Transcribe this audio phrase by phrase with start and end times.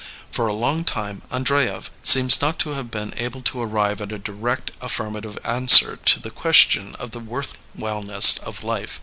[0.31, 4.17] For a long time Andreyev seems not to have been able to arrive at a
[4.17, 8.99] direct affirmative answer to the question of the worth whileness of life.